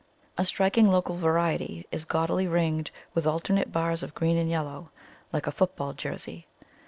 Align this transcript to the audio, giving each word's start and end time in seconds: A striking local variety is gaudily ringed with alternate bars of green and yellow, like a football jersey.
A 0.35 0.45
striking 0.45 0.87
local 0.87 1.15
variety 1.15 1.85
is 1.91 2.05
gaudily 2.05 2.47
ringed 2.47 2.89
with 3.13 3.27
alternate 3.27 3.71
bars 3.71 4.01
of 4.01 4.15
green 4.15 4.35
and 4.35 4.49
yellow, 4.49 4.89
like 5.31 5.45
a 5.45 5.51
football 5.51 5.93
jersey. 5.93 6.47